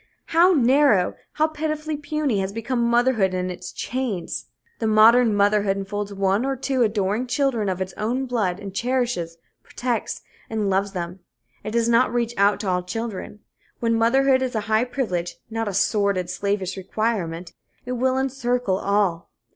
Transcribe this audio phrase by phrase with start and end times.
[0.33, 4.47] How narrow, how pitifully puny has become motherhood in its chains!
[4.79, 9.37] The modern motherhood enfolds one or two adoring children of its own blood, and cherishes,
[9.61, 11.19] protects and loves them.
[11.63, 13.41] It does not reach out to all children.
[13.79, 17.53] When motherhood is a high privilege, not a sordid, slavish requirement,
[17.85, 19.29] it will encircle all.